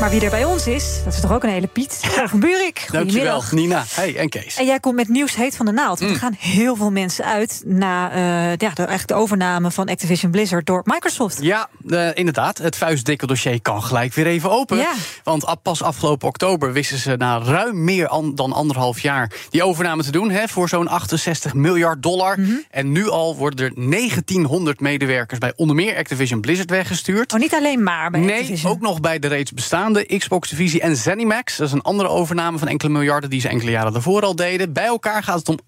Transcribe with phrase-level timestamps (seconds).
[0.00, 2.00] Maar wie er bij ons is, dat is toch ook een hele Piet.
[2.26, 3.42] van Buurik, Dankjewel.
[3.50, 3.84] Nina.
[3.88, 4.56] Hey, en Kees.
[4.56, 5.98] En jij komt met nieuws heet van de naald.
[6.00, 8.18] Want er gaan heel veel mensen uit na eh,
[8.50, 11.38] ja, de, eigenlijk de overname van Activision Blizzard door Microsoft.
[11.42, 12.58] Ja, eh, inderdaad.
[12.58, 14.76] Het vuistdikke dossier kan gelijk weer even open.
[14.76, 14.92] Ja.
[15.22, 20.02] Want pas afgelopen oktober wisten ze na ruim meer an- dan anderhalf jaar die overname
[20.02, 22.40] te doen hè, voor zo'n 68 miljard dollar.
[22.40, 22.50] Mhm.
[22.70, 27.32] En nu al worden er 1900 medewerkers bij onder meer Activision Blizzard weggestuurd.
[27.32, 28.72] Oh, niet alleen maar bij Nee, Activision.
[28.72, 31.56] ook nog bij de bestaande Xbox-divisie en ZeniMax.
[31.56, 34.72] Dat is een andere overname van enkele miljarden die ze enkele jaren daarvoor al deden.
[34.72, 35.58] Bij elkaar gaat het om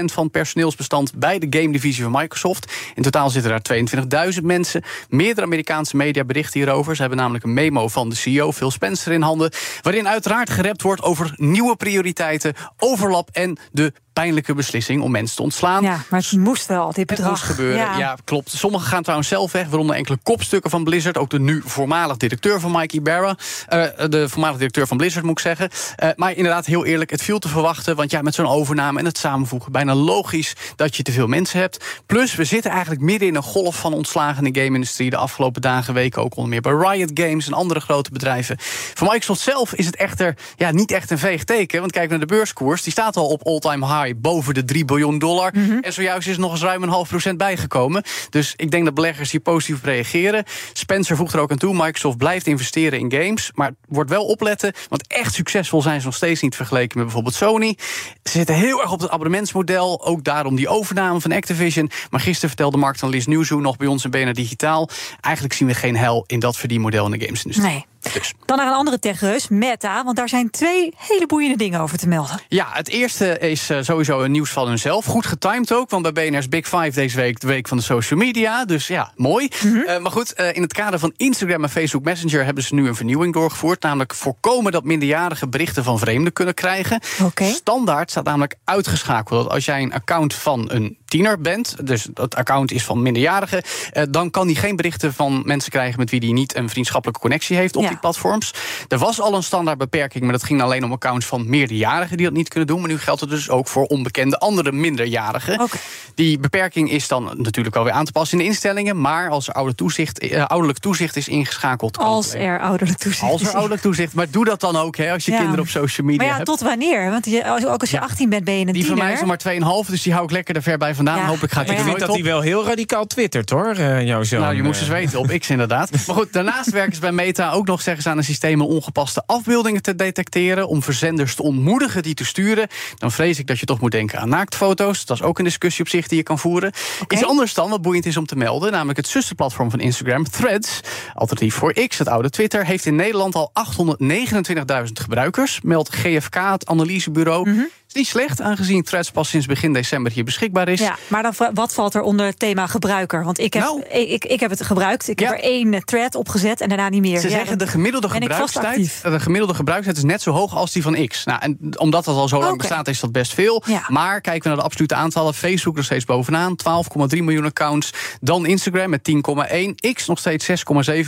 [0.00, 2.72] 8% van personeelsbestand bij de game-divisie van Microsoft.
[2.94, 4.82] In totaal zitten daar 22.000 mensen.
[5.08, 6.94] Meerdere Amerikaanse media berichten hierover.
[6.94, 9.50] Ze hebben namelijk een memo van de CEO Phil Spencer in handen.
[9.82, 15.42] Waarin uiteraard gerept wordt over nieuwe prioriteiten, overlap en de pijnlijke beslissing om mensen te
[15.42, 15.82] ontslaan.
[15.82, 17.28] Ja, maar het moest wel, dit Het bedrag.
[17.28, 18.16] moest gebeuren, ja.
[18.24, 18.50] klopt.
[18.50, 21.18] Sommigen gaan trouwens zelf weg, waaronder enkele kopstukken van Blizzard.
[21.18, 23.36] Ook de nu voormalig directeur van Mikey Barra.
[23.68, 25.70] eh, de voormalig directeur van Blizzard, moet ik zeggen.
[25.96, 27.96] Eh, maar inderdaad, heel eerlijk, het viel te verwachten.
[27.96, 29.72] Want ja, met zo'n overname en het samenvoegen...
[29.72, 31.84] bijna logisch dat je te veel mensen hebt.
[32.06, 35.10] Plus, we zitten eigenlijk midden in een golf van ontslagen in de game-industrie...
[35.10, 37.46] de afgelopen dagen, weken ook onder meer bij Riot Games...
[37.46, 38.56] en andere grote bedrijven.
[38.94, 41.80] Voor Microsoft zelf is het echter ja, niet echt een veeg teken.
[41.80, 44.03] Want kijk naar de beurskoers, die staat al op all-time high...
[44.12, 45.52] boven de 3 biljoen dollar.
[45.80, 48.02] En zojuist is nog eens ruim een half procent bijgekomen.
[48.30, 50.44] Dus ik denk dat beleggers hier positief op reageren.
[50.72, 53.50] Spencer voegt er ook aan toe, Microsoft blijft investeren in games...
[53.54, 56.56] maar wordt wel opletten, want echt succesvol zijn ze nog steeds niet...
[56.56, 57.78] vergeleken met bijvoorbeeld Sony.
[58.22, 61.90] Ze zitten heel erg op het abonnementsmodel, ook daarom die overname van Activision.
[62.10, 64.88] Maar gisteren vertelde marktanalist Newzoo nog bij ons in BNR Digitaal...
[65.20, 67.72] eigenlijk zien we geen hel in dat verdienmodel in de gamesindustrie.
[67.72, 67.93] Nee.
[68.12, 68.34] Dus.
[68.44, 70.04] Dan naar een andere techreus, Meta.
[70.04, 72.40] Want daar zijn twee hele boeiende dingen over te melden.
[72.48, 75.04] Ja, het eerste is eh, sowieso een nieuws van hunzelf.
[75.04, 77.40] Goed getimed ook, want bij BNR's Big Five deze week...
[77.40, 79.48] de week van de social media, dus ja, mooi.
[79.86, 82.44] Eh, maar goed, eh, in het kader van Instagram en Facebook Messenger...
[82.44, 83.82] hebben ze nu een vernieuwing doorgevoerd.
[83.82, 87.00] Namelijk voorkomen dat minderjarigen berichten van vreemden kunnen krijgen.
[87.22, 87.44] Oké.
[87.44, 89.42] Standaard staat namelijk uitgeschakeld...
[89.42, 91.76] dat als jij een account van een tiener bent...
[91.86, 93.62] dus dat account is van minderjarigen...
[93.92, 95.98] eh, dan kan die geen berichten van mensen krijgen...
[95.98, 97.88] met wie die niet een vriendschappelijke connectie heeft op Ja.
[97.88, 98.54] die platforms.
[98.88, 102.26] Er was al een standaard beperking, maar dat ging alleen om accounts van meerderjarigen die
[102.26, 102.80] dat niet kunnen doen.
[102.80, 105.68] Maar nu geldt het dus ook voor onbekende andere minderjarigen.
[106.14, 109.00] Die beperking is dan natuurlijk alweer aan te passen in de instellingen.
[109.00, 111.98] Maar als er ouder toezicht, eh, ouderlijk toezicht is ingeschakeld.
[111.98, 114.14] Als er ouderlijk toezicht Als er ouderlijk toezicht.
[114.14, 115.36] Maar doe dat dan ook hè, als je Ja.
[115.38, 116.46] kinderen op social media Maar ja, hebt.
[116.48, 117.10] tot wanneer?
[117.10, 118.02] Want je, als- ook als je Ja.
[118.02, 119.04] 18 bent, ben je een Die van tiener.
[119.12, 119.38] mij is maar
[119.84, 121.38] 2,5, dus die hou ik lekker er ver bij vandaan.
[121.40, 121.62] Ja.
[121.64, 121.72] Ja.
[121.72, 124.40] Ik vind dat hij wel heel radicaal twittert, hoor, eh, jouw zoon.
[124.40, 124.94] Nou, je moest eens eh.
[124.94, 125.90] weten, op X inderdaad.
[126.06, 128.70] Maar goed, daarnaast werken ze bij Meta ook nog zeggen ze aan een systeem om
[128.70, 130.68] ongepaste afbeeldingen te detecteren.
[130.68, 132.68] Om verzenders te ontmoedigen die te sturen.
[132.98, 135.04] Dan vrees ik dat je toch moet denken aan naaktfoto's.
[135.04, 136.72] Dat is ook een discussie op zich die je kan voeren.
[137.08, 138.72] Iets anders dan, wat boeiend is om te melden.
[138.72, 140.80] Namelijk het zusterplatform van Instagram, Threads.
[141.14, 142.66] Alternatief voor X, het oude Twitter.
[142.66, 145.60] Heeft in Nederland al 829.000 gebruikers.
[145.62, 147.50] Meldt GFK, het analysebureau.
[147.50, 147.62] Mhm.
[147.94, 150.80] Niet slecht, aangezien Threads pas sinds begin december hier beschikbaar is.
[150.80, 153.24] Ja, maar dan, wat valt er onder het thema gebruiker?
[153.24, 153.82] Want ik heb, Nou.
[153.90, 155.08] ik, ik, ik heb het gebruikt.
[155.08, 155.26] Ik Ja.
[155.28, 157.18] heb er één eh, thread opgezet en daarna niet meer.
[157.20, 158.66] Ze Ja, zeggen de gemiddelde gebruikstijd.
[158.66, 159.00] actief.
[159.00, 161.24] De gemiddelde gebruikstijd is net zo hoog als die van X.
[161.24, 163.62] Nou, en omdat dat al zo lang bestaat, is dat best veel.
[163.66, 163.84] Ja.
[163.88, 165.34] Maar kijken we naar de absolute aantallen.
[165.34, 167.90] Facebook nog steeds bovenaan, 12,3 miljoen accounts.
[168.20, 169.92] Dan Instagram met 10,1.
[169.92, 170.54] X nog steeds 6,7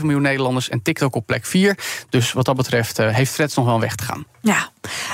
[0.03, 0.69] miljoen Nederlanders.
[0.69, 1.79] En TikTok op plek 4.
[2.11, 4.25] Dus wat dat betreft eh, heeft Threads nog wel een weg te gaan.
[4.47, 4.69] Ja,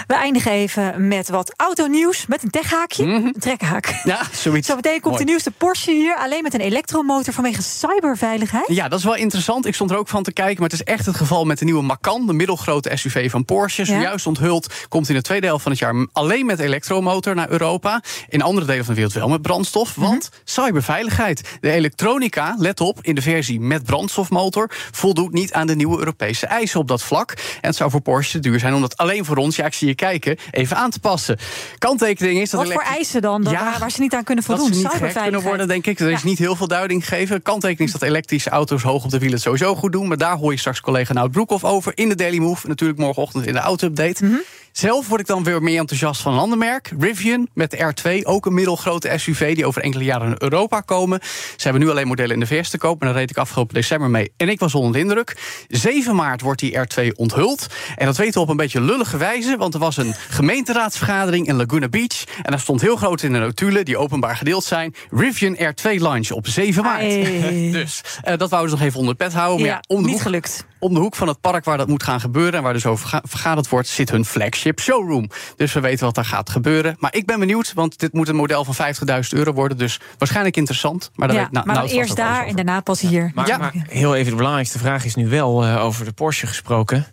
[0.07, 2.27] we eindigen even met wat autonieuws.
[2.27, 4.01] Met een techhaakje, een trekhaak.
[4.05, 4.67] Ja, zoiets.
[4.69, 5.11] Zometeen komt Mhm.
[5.13, 5.25] Mooi.
[5.25, 6.17] de nieuwste Porsche hier.
[6.17, 8.65] Alleen met een elektromotor vanwege cyberveiligheid.
[8.67, 9.67] Ja, dat is wel interessant.
[9.67, 10.61] Ik stond er ook van te kijken.
[10.61, 13.83] Maar het is echt het geval met de nieuwe Macan, de middelgrote SUV van Porsche.
[13.83, 13.89] Ja.
[13.89, 18.03] Zojuist onthuld komt in de tweede helft van het jaar alleen met elektromotor naar Europa.
[18.29, 19.97] In andere delen van de wereld wel met brandstof.
[19.97, 20.07] Mhm.
[20.07, 21.59] Want cyberveiligheid.
[21.61, 26.47] De elektronica, let op, in de versie met brandstofmotor voldoet niet aan de nieuwe Europese
[26.47, 27.31] eisen op dat vlak.
[27.31, 29.95] En het zou voor Porsche duur zijn om dat voor ons, ja, ik zie je
[29.95, 31.39] kijken, even aan te passen.
[31.79, 34.57] Kanttekening is dat Wat voor eisen dan, dat- Ja, waar, ze niet aan kunnen dat
[34.57, 34.75] voldoen?
[34.75, 36.01] ze niet kunnen worden, denk ik.
[36.01, 36.29] Er is Ja.
[36.29, 37.43] niet heel veel duiding gegeven.
[37.43, 40.09] Kanttekening is dat elektrische auto's hoog op de wielen het sowieso goed doen.
[40.09, 42.69] Maar daar hoor je straks collega Nout Broekhoff over in de Daily Move.
[42.69, 44.25] Natuurlijk morgenochtend in de auto-update.
[44.25, 44.35] Mhm.
[44.73, 46.93] Zelf word ik dan weer meer enthousiast van een ander merk.
[46.99, 51.21] Rivian met de R2, ook een middelgrote SUV die over enkele jaren naar Europa komen.
[51.57, 53.01] Ze hebben nu alleen modellen in de VS te koop.
[53.01, 54.33] En daar reed ik afgelopen december mee.
[54.37, 55.37] En ik was onder de indruk.
[55.69, 57.67] 7 maart wordt die R2 onthuld.
[57.97, 59.57] En dat weten we op een beetje lullige wijze.
[59.57, 62.25] Want er was een gemeenteraadsvergadering in Laguna Beach.
[62.43, 64.95] En daar stond heel groot in de notulen, die openbaar gedeeld zijn.
[65.11, 67.01] Rivian R2 launch op 7 maart.
[67.01, 67.69] Hey.
[67.73, 69.61] dus uh, dat wouden ze nog even onder het pet houden.
[69.61, 70.65] Maar Ja, ja, om de niet hoek- gelukt.
[70.79, 72.53] om de hoek van het park waar dat moet gaan gebeuren...
[72.55, 75.31] en waar dus over ga- vergaderd wordt, zit hun flagship showroom.
[75.57, 76.97] Dus we weten wat daar gaat gebeuren.
[76.99, 79.79] Maar ik ben benieuwd, want dit moet een model van 50.000 euro worden.
[79.79, 81.11] Dus waarschijnlijk interessant.
[81.15, 83.31] Maar, Ja, weet, nou, maar nou, eerst daar en daarna pas hier.
[83.35, 83.57] Maar, Ja.
[83.59, 87.07] maar heel even de belangrijkste vraag is nu wel eh, over de Porsche gesproken.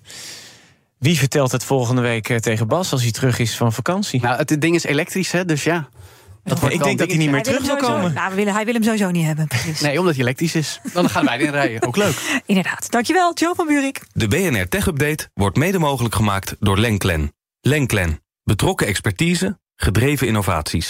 [0.99, 4.21] Wie vertelt het volgende week eh, tegen Bas als hij terug is van vakantie?
[4.21, 5.89] Nou, het ding is elektrisch, hè, dus ja.
[6.43, 8.13] Dat ik denk dat hij niet meer terug hem wil sowieso- komen.
[8.13, 9.47] Nou, we willen, hij wil hem sowieso niet hebben.
[9.47, 9.79] precies.
[9.81, 10.79] Nee, omdat hij elektrisch is.
[10.93, 11.81] Dan gaan wij erin rijden.
[11.87, 12.15] Ook leuk.
[12.45, 12.91] Inderdaad.
[12.91, 14.01] Dankjewel, Joe van Buurik.
[14.13, 17.33] De BNR Tech Update wordt mede mogelijk gemaakt door Lenklen.
[17.61, 18.21] Lenklen.
[18.43, 20.89] Betrokken expertise, gedreven innovaties.